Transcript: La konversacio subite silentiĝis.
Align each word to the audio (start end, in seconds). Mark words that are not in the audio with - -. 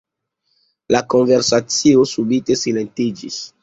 La 0.95 1.03
konversacio 1.15 2.09
subite 2.17 2.61
silentiĝis. 2.67 3.43